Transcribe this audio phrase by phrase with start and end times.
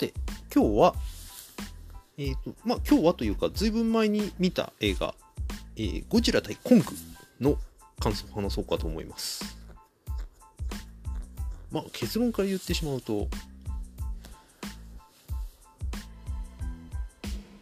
[0.00, 0.14] て、
[0.54, 0.94] 今日は、
[2.16, 5.14] えっ、ー、と、まあ、今日はというか、ずいぶん前に見た映画、
[5.76, 6.84] えー、ゴジラ対コング
[7.40, 7.56] の
[8.00, 9.58] 感想を話そうかと思います。
[11.70, 13.28] まあ、結論から言ってしまうと、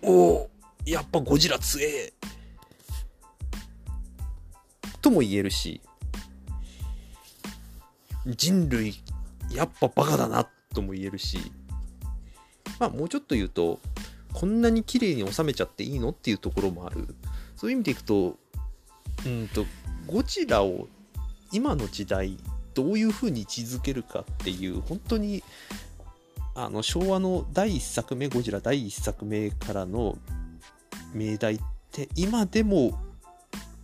[0.02, 0.50] おお
[0.86, 2.12] やっぱゴジラ強え
[5.02, 5.82] とも言えるし、
[8.26, 8.94] 人類
[9.50, 11.38] やっぱバカだなとも言えるし、
[12.78, 13.80] まあもうちょっと言うと、
[14.32, 17.14] こんなに綺麗に収めちゃっていいのっていうところもある。
[17.56, 18.36] そういう意味でいくと、
[19.26, 19.64] うんと、
[20.06, 20.88] ゴジラを
[21.52, 22.36] 今の時代
[22.74, 25.42] どういう風に位置づけるかっていう本当に
[26.54, 30.16] あの昭和の第1作目ゴジラ第1作目からの
[31.14, 31.60] 命題っ
[31.90, 32.98] て今でも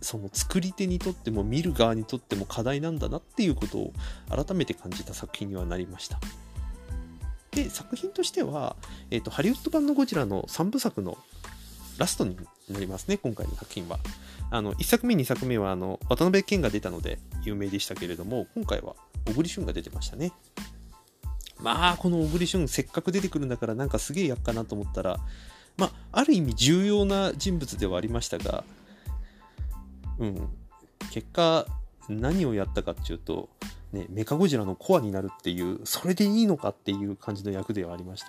[0.01, 3.93] その作り手にとっても見る側にとっても課題なんだなっていうことを
[4.29, 6.19] 改めて感じた作品にはなりました。
[7.55, 8.75] で作品としては、
[9.09, 11.17] えーと、ハリウッド版のゴジラの3部作の
[11.97, 12.37] ラストに
[12.69, 13.99] なりますね今回の作品は。
[14.51, 18.95] あの1作目2作目はあの渡辺謙が出たので有名でしたけれども今回は
[19.27, 20.33] 小栗旬が出てましたね。
[21.59, 25.19] まあこの小栗旬せっかく出てくるんだからなんかすげえやっかなと思ったら
[25.77, 28.63] まあある意味重要な人物ではありましたが
[30.19, 30.49] うん、
[31.11, 31.65] 結果
[32.09, 33.49] 何をやったかっていうと、
[33.95, 38.27] ね、メカゴジラのコアになるっていうそれでいいのかっていう感じの役ではありました。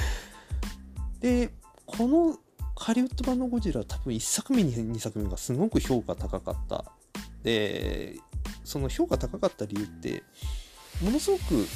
[1.20, 1.50] で
[1.86, 2.38] この
[2.76, 6.84] ハリウッド版のゴジラ多分1作目2作目がすごく評価高かった。
[7.42, 8.16] で
[8.64, 10.22] その評価高かった理由って
[11.02, 11.66] ものすごく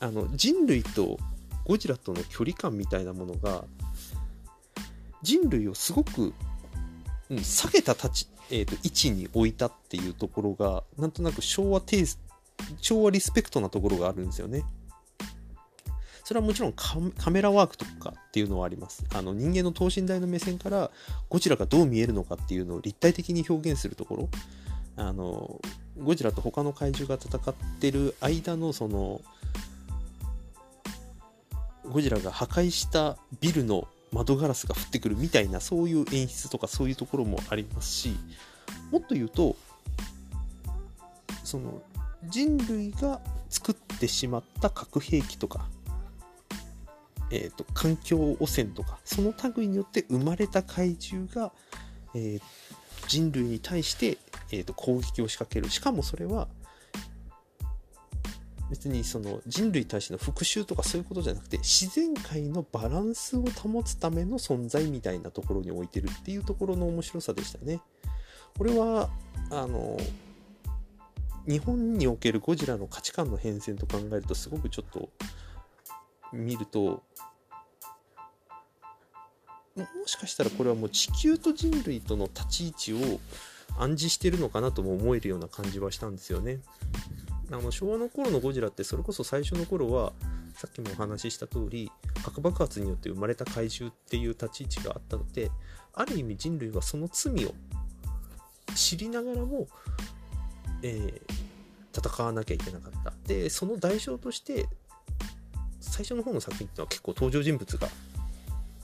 [0.00, 1.18] あの人類と
[1.64, 3.64] ゴジラとの距離感みたいなものが
[5.22, 6.34] 人類をすごく
[7.40, 12.18] 下げた立ち、えーと、位置に置いたっていうところがなんとなく昭和テイス
[12.80, 14.64] 昭和リスペクトなところがあるんですよね。
[16.24, 19.04] それはもちろんカメラワークとかっていうのはあります。
[19.12, 20.90] あの人間の等身大の目線から
[21.28, 24.28] ゴジラがどう見えるのかっていうのを立体的に表現するところ。
[24.96, 25.60] あの
[25.98, 29.20] ゴジラと他の怪獣が戦ってる間のその
[31.90, 38.16] ゴジラが破壊したビルの窓ガラスが降ってくるみたいなそういう演出とかそういうところもありますし
[38.90, 39.56] もっと言うと
[41.44, 41.82] その
[42.24, 43.20] 人類が
[43.50, 45.66] 作ってしまった核兵器とか、
[47.30, 51.52] えーと、環境汚染とかその類によって生まれた怪獣が、
[52.14, 52.40] えー、
[53.08, 54.18] 人類に対して、
[54.52, 55.68] えーと攻撃を仕掛ける。
[55.68, 56.48] しかもそれは
[58.72, 67.82] 別にその人類に対しての復讐とかそういうことじゃなくて自然界のバランスを保つための存在みたいなところに置いてるっていうところの面白さでしたね。
[68.56, 69.10] これは
[69.50, 69.98] あの
[71.46, 75.10] 日本におけるゴジラの価値観の変遷と考えるとすごくちょっと
[76.32, 77.02] 見ると
[79.76, 83.20] もしかしたらこれはもう地球と人類との立ち位置を
[83.76, 86.60] 暗示してるのかなとも思えるような感じはしたんですよね。
[87.52, 90.12] あの昭和の頃のゴジラってそれこそ最初の頃は
[90.54, 91.90] さっきもお話しした通り
[92.24, 95.50] 核爆発によって生まれた怪獣っていう立ち位置があったので
[95.94, 97.54] ある意味人類はその罪を
[98.74, 99.68] 知りながらも、
[100.82, 103.12] えー、戦わなきゃいけなかった。
[103.26, 104.66] でその代償として
[105.80, 107.88] 最初の方の作品っていうのは結構登場人物が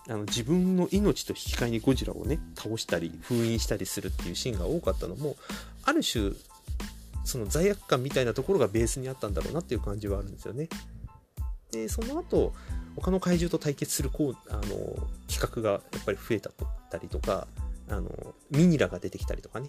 [0.08, 5.36] あの自分の命と引き換えにゴジラをね倒したり封印したりするっていうシーンが多かったのも
[5.84, 6.32] ある種
[7.28, 10.70] その罪悪感みたいなところがベースにあったんだろうなっていう感じはあるんですよね。
[11.70, 12.54] でその後
[12.96, 14.62] 他の怪獣と対決するこうあの
[15.28, 16.52] 企画がやっぱり増えたっ
[16.90, 17.46] たりとか
[17.90, 19.68] あのミニラが出てきたりとかね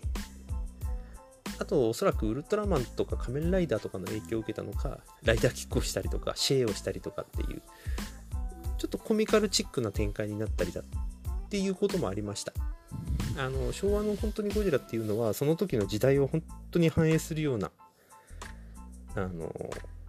[1.59, 7.61] あとおそらくウルトラマンとか仮面ライダーとかの影響を受けたのかライダーキックをしたりとかシェーをしたりとかっていう
[8.77, 10.83] ちょっとコミカルチックな展開になったりだっ
[11.49, 12.53] ていうこともありました
[13.39, 17.71] あの昭和の本当にゴジラっていうのはその時の時代を本当に反映するような
[19.15, 19.49] あの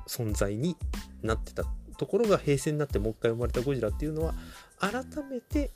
[0.08, 0.76] 存在に
[1.22, 1.62] なってた
[1.96, 4.34] ところが平成になってもう一回生まれたゴジラっていうのは
[4.80, 5.70] 改めて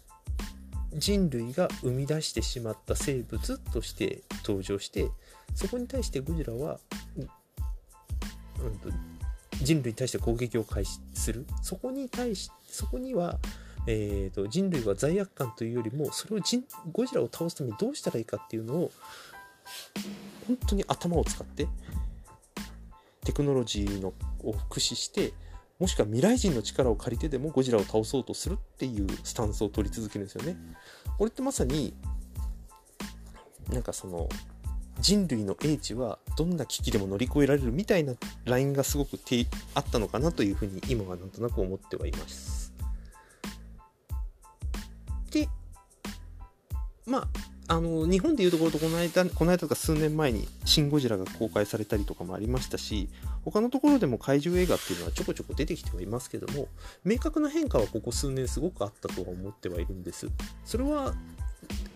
[0.95, 5.11] 人類が生み出してしまった生物として登場して
[5.55, 6.81] そこに対してゴジラは、
[7.17, 7.29] うん、
[9.63, 11.47] 人類に対して攻撃を開始する。
[11.63, 13.39] そこに対しそこには
[13.87, 16.41] えーと、人類は罪悪感というよりもそれを
[16.93, 18.91] ゴジラを倒すためにどうしたらいいかっていうのを
[20.47, 21.69] 本当に頭を使って
[23.25, 25.33] テクノロジーのを駆使して
[25.79, 30.57] もしくは未来人の力を借りてでもゴジラを倒そうとするっていうスタンスを取り続けるんですよね。
[31.19, 31.95] これってまさに
[33.71, 34.29] なんかその
[35.01, 38.15] 人類の英知はどんな危機でも乗り越えられるみたいな
[38.45, 39.19] ラインがすごく
[39.75, 42.54] あったのかなというふうに今はなんとなく思ってはいます。
[47.75, 53.09] あの日本でいうところとこの間この間とか数年前に「シン・ゴジラ」が公開されたりとかもありましたし
[53.45, 56.69] 他のところでも怪獣映画っていうのはちょこちょこ出てきてはいますけども
[57.05, 60.29] 明確な変化はここ数年すごくあったとは思ってはいるんです。
[60.65, 61.15] それは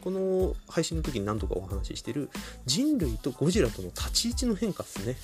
[0.01, 2.29] この配信の時に何度かお話ししてる
[2.67, 5.17] 人類とゴジラとの立ち位置の変化ですね。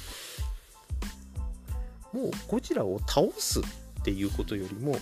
[2.12, 3.62] もうゴジラを倒すっ
[4.05, 4.97] ていうことよりも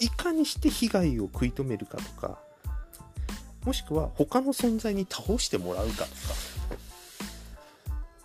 [0.00, 2.47] いかにして被害を食い止めるかとか
[3.68, 6.08] もしくは他の存在に倒してもらうかとか。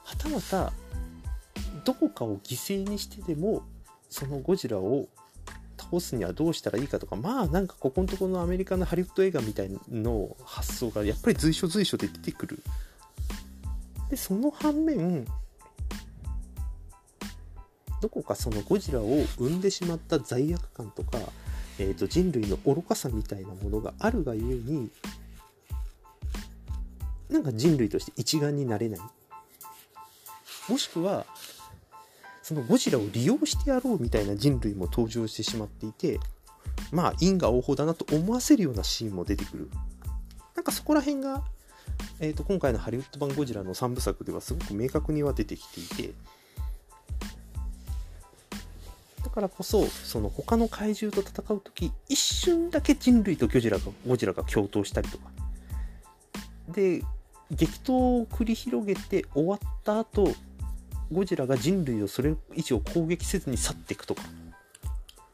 [0.06, 0.72] はたまた
[1.84, 3.64] どこかを犠牲にしてでも
[4.10, 5.10] そのゴジラを
[5.78, 7.18] 倒すにはどうしたらいいかとか。
[7.18, 12.64] まあなんかここのところのアメリカのハリウッド映画みたいの発想がやっぱり随所随所で出てくる。
[14.10, 15.28] でその反面
[18.00, 21.18] どこかそのゴジラを生んでしまった罪悪感とか、
[21.80, 24.90] えー、と人類の愚かさみたいなものがあるがゆえに
[27.34, 29.00] なんか人類として一丸になれない。
[30.70, 31.26] もしくは
[32.44, 36.20] そのゴジラを利用してやろうみたいな人類も登場してしまっていて
[36.92, 39.70] まあ因果応報だなと思わせるようなシーンも出てくる。
[40.56, 41.44] なんかそこら辺が、
[42.20, 46.14] えーと、今回のハリウッド版ゴジラの3部作ではすごく明確には出てきていて
[49.24, 55.32] だからこそその他の怪獣と戦う時一瞬だけ人類とゴジラがゴジラが共闘したりとか。
[56.70, 57.04] で
[57.54, 60.34] 激闘を繰り広げて終わった後
[61.12, 64.24] ゴジラが人類をそれ以上攻撃せずに去っていくとか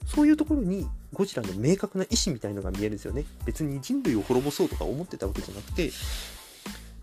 [0.05, 5.91] そういうところにゴジラの明確な意志みたいのが見えるんですよね別に人類を滅ぼそうとか思ってたわけじゃなくて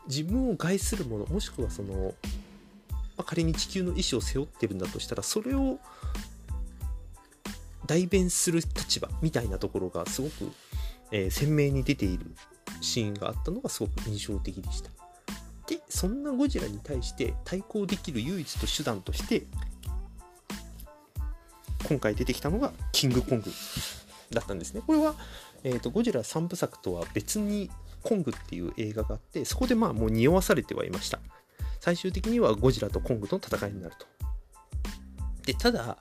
[0.08, 2.14] 自分を害するものもしくはその、
[2.92, 5.78] まあ、仮に地球の意志を背負ってるんだとしたらそれを
[7.86, 10.52] 代弁する立場みたいなところがすごく、
[11.12, 12.26] えー、鮮明に出ている
[12.80, 14.90] シーンがあったのがすごく印象的でした。
[15.68, 19.46] でそんなゴジラに対して対抗できる唯一と手段として
[21.88, 23.50] 今回出てきたのがキングコング
[24.30, 24.82] だったんですね。
[24.84, 25.14] これは、
[25.62, 27.70] えーと、ゴジラ3部作とは別に
[28.02, 31.20] コングっていう映画があってそこでまあもう匂わされてはいました。
[31.80, 34.06] 最終的にはゴジラとコングとの戦いになると。
[35.44, 35.98] でただ、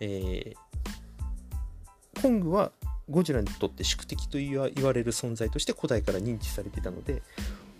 [0.00, 2.70] えー、コングは
[3.10, 7.22] ゴジラにとって宿敵と言われる存在として古代から認知されていたので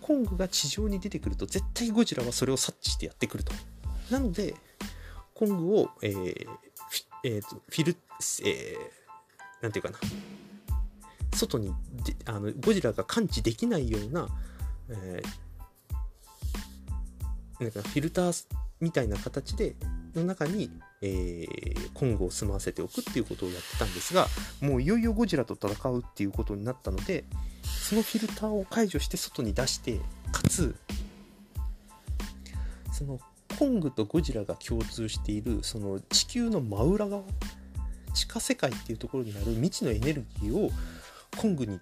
[0.07, 3.51] コングが地上に出てくると絶対ゴジラはそれを察知してやってくると。
[4.09, 4.55] なので、
[5.33, 6.47] コングを、えー
[7.25, 7.97] えーと、フィル、
[8.45, 9.97] えー、なんていうかな、
[11.35, 11.73] 外に
[12.05, 14.29] であのゴジラが感知できないような、
[14.91, 18.45] えー、なんかフィルター
[18.79, 19.75] みたいな形で
[20.15, 20.71] の中に、
[21.01, 24.27] えー、コングを住まわせておくっていうことをやってたんですが
[24.61, 27.25] もういよいよゴジラと戦うっていうことになったので
[27.67, 29.99] そのフィルターを解除して外に出して
[30.31, 30.75] かつ
[32.91, 33.19] その
[33.57, 37.23] コングとゴジラが共通しているその地球の真裏側
[38.13, 40.71] 地下世界っていうところにある未知のエネルギーを
[41.39, 41.79] コングに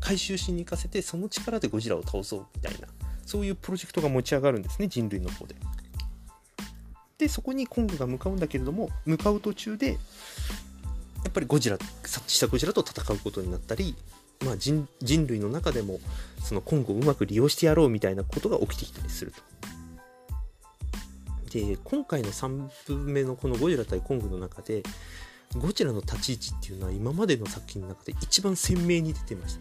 [0.00, 2.88] 回収しに行かせてその力でゴジラを倒そうみたいな
[3.26, 5.54] そういうプロジェクトが持ち上がるんですね人類の方で。
[7.18, 9.98] でそこにコングが向かうんだけれども向かう途中でや
[11.28, 13.94] っぱりゴジラ察知したゴジラと戦うことになったり
[14.44, 14.88] まあ、人
[15.26, 16.00] 類の中でも
[16.42, 19.42] その今後うまく利用してやろうみたいなことが起きてきたりすると。
[21.50, 24.84] で今回の3部目のこの「ゴジラ対コング」の中で
[25.58, 29.60] ゴジラの立ち位置っていうのは今までの作品の中で一番鮮明に出てました。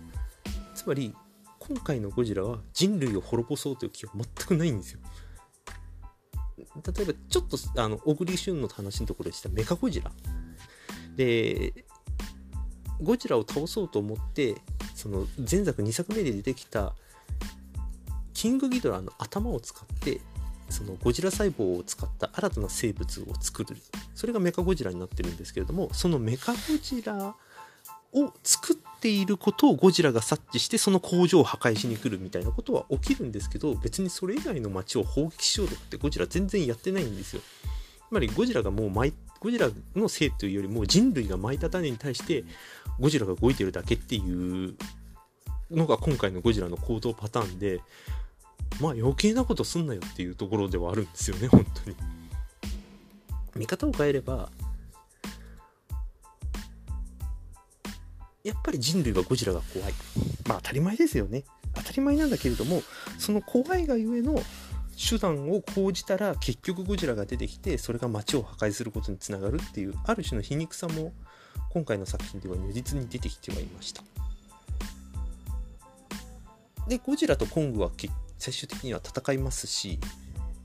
[0.75, 1.15] つまり
[1.57, 4.99] 今回のゴジラは人類を滅ぼそうという気は全くないんですよ。
[6.57, 9.49] 例えばちょっとあの小栗旬の話のところでした。
[9.49, 10.11] メカゴジラ。
[11.15, 11.85] で
[13.01, 14.55] ゴジラを倒そうと思って
[14.95, 16.93] その前作2作目で出てきた
[18.33, 20.21] キングギドラの頭を使って
[20.69, 23.75] そのゴジラ細胞を使った新たな生物を作る。
[24.15, 27.35] それがメカゴジラになってるんですけれどもそのメカゴジラ
[28.13, 37.41] を作っていることをゴジラが察知してその工場を破壊しに来るみたいなことは起きるんですけど別にそれ以外の街を砲撃しようとかってゴジラ全然やってないんですよ。
[38.09, 38.91] つまりゴジラがもう
[39.39, 42.43] ゴジラのせいというよりも人類が巻いた種に対して
[42.99, 44.75] ゴジラが動いてるだけっていう
[45.69, 47.81] のが今回のゴジラの行動パターンで
[48.81, 51.95] まあ余計なことすんなよっていうところではあるんですよね本当に。
[53.55, 54.49] 見方を変えれば
[58.43, 59.93] やっぱり人類はゴジラが怖い。
[60.47, 61.43] まあ当たり前ですよね。
[61.75, 62.81] 当たり前なんだけれども
[63.19, 64.41] その怖いがゆえの
[64.99, 71.13] 手段を講じたら結局ゴジラが出てきてそれが街を破壊することにつながるっていうある種の皮肉さも
[71.69, 74.03] 今回の作品では如実に出てきてはいました。
[76.89, 77.91] でゴジラとコングは
[78.39, 79.99] 最終的には戦いますし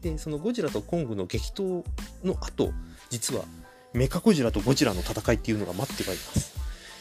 [0.01, 1.85] でそのゴジラとコングの激闘
[2.25, 2.73] の後
[3.11, 3.45] 実は
[3.93, 6.55] メカゴジラとゴジラの戦いっていうのが待ってはいます。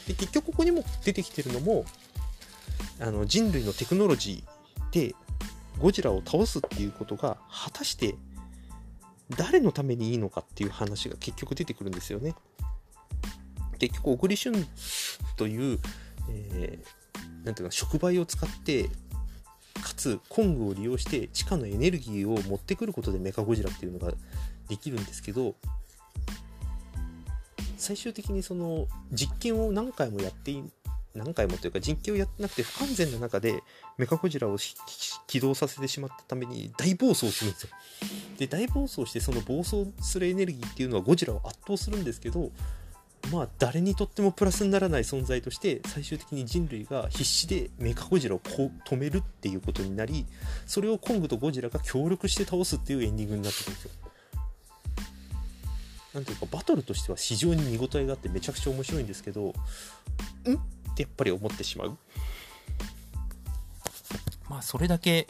[0.07, 1.85] で結局ここにも出てきてるのも
[2.99, 5.15] あの人類のテクノロジーで
[5.80, 8.15] ゴジラを倒すっていうことが果たして
[9.38, 12.36] 誰のためにいいのかっていう話が結局出てくるんですよね。
[13.80, 14.68] 結局小栗旬
[15.36, 15.80] という、
[16.30, 18.89] えー、なんていうか触媒を使って
[19.82, 24.13] かつコングを利用して地下のエネルギーを持ってくることでメカゴジラっていうのが
[24.70, 25.56] できるんですけど
[27.77, 30.51] 最終的にその実験を何回もやって
[31.15, 33.62] 何回もというか実験をやってなくて不完全な中で
[33.98, 34.58] メカゴジラを
[35.27, 37.70] 起動させてしまったために大暴走するんですよ。
[38.38, 42.51] で大暴走してその暴走するエネルギーっていうのはゴジラを圧倒するんですけど
[43.32, 50.25] まあ誰にとってもプラスにならない存在として最終的に人類が必死でメカゴジラを止めるっていうことになり
[50.65, 53.91] それをコングとゴジラが協力して倒すっていうエンディングになってくるんですよ。
[56.13, 59.53] なんていうかバトルとしては非常に見応えがあってめちゃくちゃ面白いんですけどん？
[60.93, 61.97] ってやっぱり思ってしまう。
[64.50, 65.27] まあそれだけ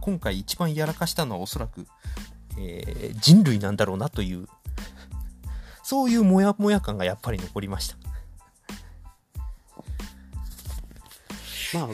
[0.00, 1.86] 今回一番やらかしたのはおそらく、
[2.58, 4.46] えー、人類なんだろうなという
[5.82, 7.96] そういうモヤモヤ感がやっぱり残りました。
[11.74, 11.88] まあ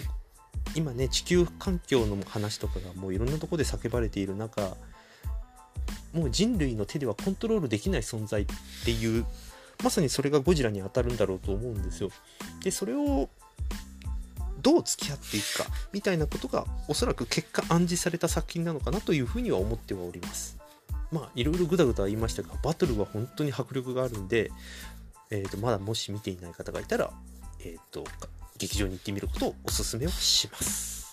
[0.75, 4.77] 今ね地球環境の話とかがもういろんなとこで叫ばれている中
[6.13, 8.47] もう人類の手ではコントロールできない存在っ
[8.85, 9.25] ていう
[9.85, 12.11] まさにそれがゴジラに当たるんだろうと思うんですよ。
[12.63, 13.29] でそれを
[14.63, 20.57] どう付き合っていくかみたいなことがおそらく結果暗示された作品なのかなというふうには思ってはおります。
[21.13, 24.51] まあいろいろぐだぐだ言いましたがバトルは本当に迫力があるんで、
[25.31, 27.13] えー、とまだもし見ていない方がいたら、
[27.61, 28.05] えーと
[28.57, 31.04] 劇場に行ってみることをおすすめをします。